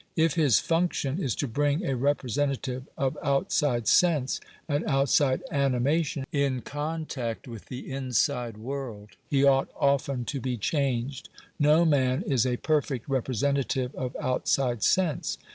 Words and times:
If 0.15 0.33
his 0.33 0.59
function 0.59 1.19
is 1.21 1.35
to 1.35 1.47
bring 1.47 1.85
a 1.85 1.95
representative 1.95 2.87
of 2.97 3.15
outside 3.21 3.87
sense 3.87 4.39
and 4.67 4.83
outside 4.85 5.43
animation 5.51 6.25
in 6.31 6.61
contact 6.61 7.47
with 7.47 7.65
the 7.67 7.91
inside 7.91 8.57
world, 8.57 9.11
he 9.29 9.43
ought 9.43 9.69
often 9.79 10.25
to 10.25 10.39
be 10.41 10.57
changed. 10.57 11.29
No 11.59 11.85
man 11.85 12.23
is 12.23 12.47
a 12.47 12.57
perfect 12.57 13.07
representative 13.07 13.93
of 13.93 14.15
outside 14.19 14.81
sense. 14.81 15.37